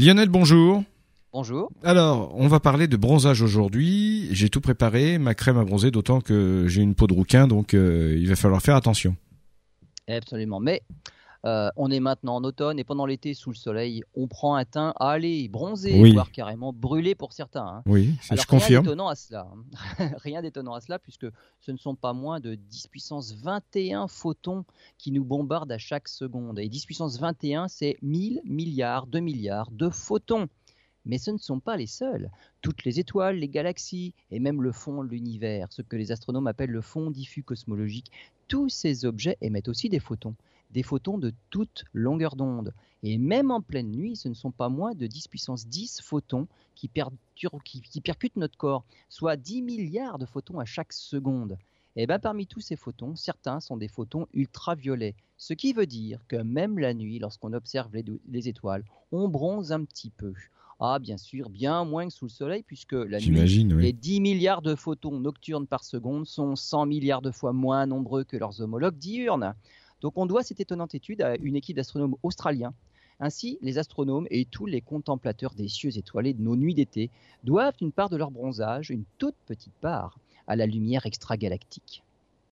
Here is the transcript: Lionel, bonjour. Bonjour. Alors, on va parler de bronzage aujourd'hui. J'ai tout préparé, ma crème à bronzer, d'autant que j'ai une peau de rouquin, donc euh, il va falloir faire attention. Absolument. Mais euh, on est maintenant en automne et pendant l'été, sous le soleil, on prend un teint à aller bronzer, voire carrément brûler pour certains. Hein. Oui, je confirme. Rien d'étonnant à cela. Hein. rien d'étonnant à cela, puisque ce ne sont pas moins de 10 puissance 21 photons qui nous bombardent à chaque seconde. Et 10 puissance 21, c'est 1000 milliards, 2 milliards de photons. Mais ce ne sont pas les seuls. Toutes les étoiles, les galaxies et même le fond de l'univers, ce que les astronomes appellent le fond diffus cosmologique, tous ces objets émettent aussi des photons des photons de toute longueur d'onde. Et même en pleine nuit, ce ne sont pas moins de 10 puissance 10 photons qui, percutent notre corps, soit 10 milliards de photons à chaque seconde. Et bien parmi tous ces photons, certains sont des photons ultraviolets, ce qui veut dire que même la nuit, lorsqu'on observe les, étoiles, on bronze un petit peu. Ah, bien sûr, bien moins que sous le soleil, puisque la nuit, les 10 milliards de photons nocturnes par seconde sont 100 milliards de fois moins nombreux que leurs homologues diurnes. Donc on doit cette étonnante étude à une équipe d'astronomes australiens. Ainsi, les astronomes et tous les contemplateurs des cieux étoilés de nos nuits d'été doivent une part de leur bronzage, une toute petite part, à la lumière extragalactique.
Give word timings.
Lionel, 0.00 0.30
bonjour. 0.30 0.82
Bonjour. 1.30 1.70
Alors, 1.84 2.34
on 2.34 2.48
va 2.48 2.58
parler 2.58 2.88
de 2.88 2.96
bronzage 2.96 3.42
aujourd'hui. 3.42 4.28
J'ai 4.30 4.48
tout 4.48 4.62
préparé, 4.62 5.18
ma 5.18 5.34
crème 5.34 5.58
à 5.58 5.64
bronzer, 5.64 5.90
d'autant 5.90 6.22
que 6.22 6.64
j'ai 6.68 6.80
une 6.80 6.94
peau 6.94 7.06
de 7.06 7.12
rouquin, 7.12 7.46
donc 7.46 7.74
euh, 7.74 8.16
il 8.18 8.26
va 8.26 8.34
falloir 8.34 8.62
faire 8.62 8.76
attention. 8.76 9.14
Absolument. 10.08 10.58
Mais 10.58 10.80
euh, 11.46 11.70
on 11.76 11.90
est 11.90 12.00
maintenant 12.00 12.36
en 12.36 12.44
automne 12.44 12.78
et 12.78 12.84
pendant 12.84 13.06
l'été, 13.06 13.32
sous 13.32 13.50
le 13.50 13.56
soleil, 13.56 14.02
on 14.14 14.28
prend 14.28 14.56
un 14.56 14.64
teint 14.64 14.92
à 15.00 15.10
aller 15.10 15.48
bronzer, 15.48 16.12
voire 16.12 16.30
carrément 16.30 16.72
brûler 16.72 17.14
pour 17.14 17.32
certains. 17.32 17.66
Hein. 17.66 17.82
Oui, 17.86 18.14
je 18.22 18.46
confirme. 18.46 18.72
Rien 18.72 18.82
d'étonnant 18.82 19.08
à 19.08 19.14
cela. 19.14 19.50
Hein. 19.98 20.10
rien 20.18 20.42
d'étonnant 20.42 20.74
à 20.74 20.80
cela, 20.80 20.98
puisque 20.98 21.26
ce 21.60 21.72
ne 21.72 21.78
sont 21.78 21.94
pas 21.94 22.12
moins 22.12 22.40
de 22.40 22.54
10 22.54 22.88
puissance 22.88 23.32
21 23.34 24.06
photons 24.08 24.64
qui 24.98 25.12
nous 25.12 25.24
bombardent 25.24 25.72
à 25.72 25.78
chaque 25.78 26.08
seconde. 26.08 26.58
Et 26.58 26.68
10 26.68 26.84
puissance 26.84 27.18
21, 27.18 27.68
c'est 27.68 27.96
1000 28.02 28.42
milliards, 28.44 29.06
2 29.06 29.20
milliards 29.20 29.70
de 29.70 29.88
photons. 29.88 30.48
Mais 31.06 31.16
ce 31.16 31.30
ne 31.30 31.38
sont 31.38 31.60
pas 31.60 31.78
les 31.78 31.86
seuls. 31.86 32.30
Toutes 32.60 32.84
les 32.84 33.00
étoiles, 33.00 33.36
les 33.36 33.48
galaxies 33.48 34.12
et 34.30 34.38
même 34.38 34.62
le 34.62 34.72
fond 34.72 35.02
de 35.02 35.08
l'univers, 35.08 35.68
ce 35.70 35.80
que 35.80 35.96
les 35.96 36.12
astronomes 36.12 36.46
appellent 36.46 36.70
le 36.70 36.82
fond 36.82 37.10
diffus 37.10 37.42
cosmologique, 37.42 38.12
tous 38.48 38.68
ces 38.68 39.06
objets 39.06 39.38
émettent 39.40 39.68
aussi 39.68 39.88
des 39.88 40.00
photons 40.00 40.34
des 40.70 40.82
photons 40.82 41.18
de 41.18 41.32
toute 41.50 41.84
longueur 41.92 42.36
d'onde. 42.36 42.72
Et 43.02 43.18
même 43.18 43.50
en 43.50 43.60
pleine 43.60 43.90
nuit, 43.90 44.16
ce 44.16 44.28
ne 44.28 44.34
sont 44.34 44.50
pas 44.50 44.68
moins 44.68 44.94
de 44.94 45.06
10 45.06 45.28
puissance 45.28 45.66
10 45.66 46.00
photons 46.02 46.46
qui, 46.74 46.88
percutent 46.88 48.36
notre 48.36 48.56
corps, 48.56 48.84
soit 49.08 49.36
10 49.36 49.62
milliards 49.62 50.18
de 50.18 50.26
photons 50.26 50.58
à 50.58 50.64
chaque 50.64 50.92
seconde. 50.92 51.56
Et 51.96 52.06
bien 52.06 52.18
parmi 52.18 52.46
tous 52.46 52.60
ces 52.60 52.76
photons, 52.76 53.16
certains 53.16 53.60
sont 53.60 53.76
des 53.76 53.88
photons 53.88 54.26
ultraviolets, 54.32 55.16
ce 55.36 55.54
qui 55.54 55.72
veut 55.72 55.86
dire 55.86 56.20
que 56.28 56.36
même 56.36 56.78
la 56.78 56.94
nuit, 56.94 57.18
lorsqu'on 57.18 57.52
observe 57.52 57.90
les, 58.28 58.48
étoiles, 58.48 58.84
on 59.10 59.28
bronze 59.28 59.72
un 59.72 59.84
petit 59.84 60.10
peu. 60.10 60.34
Ah, 60.78 60.98
bien 60.98 61.18
sûr, 61.18 61.50
bien 61.50 61.84
moins 61.84 62.06
que 62.06 62.12
sous 62.12 62.26
le 62.26 62.30
soleil, 62.30 62.62
puisque 62.62 62.92
la 62.92 63.18
nuit, 63.18 63.64
les 63.64 63.92
10 63.92 64.20
milliards 64.20 64.62
de 64.62 64.74
photons 64.74 65.18
nocturnes 65.18 65.66
par 65.66 65.84
seconde 65.84 66.26
sont 66.26 66.56
100 66.56 66.86
milliards 66.86 67.22
de 67.22 67.30
fois 67.30 67.52
moins 67.52 67.86
nombreux 67.86 68.24
que 68.24 68.36
leurs 68.36 68.60
homologues 68.60 68.96
diurnes. 68.96 69.54
Donc 70.00 70.16
on 70.16 70.26
doit 70.26 70.42
cette 70.42 70.60
étonnante 70.60 70.94
étude 70.94 71.22
à 71.22 71.36
une 71.36 71.56
équipe 71.56 71.76
d'astronomes 71.76 72.16
australiens. 72.22 72.74
Ainsi, 73.20 73.58
les 73.60 73.78
astronomes 73.78 74.26
et 74.30 74.46
tous 74.46 74.66
les 74.66 74.80
contemplateurs 74.80 75.54
des 75.54 75.68
cieux 75.68 75.96
étoilés 75.98 76.32
de 76.32 76.42
nos 76.42 76.56
nuits 76.56 76.74
d'été 76.74 77.10
doivent 77.44 77.76
une 77.80 77.92
part 77.92 78.08
de 78.08 78.16
leur 78.16 78.30
bronzage, 78.30 78.90
une 78.90 79.04
toute 79.18 79.36
petite 79.46 79.74
part, 79.80 80.18
à 80.46 80.56
la 80.56 80.66
lumière 80.66 81.04
extragalactique. 81.04 82.02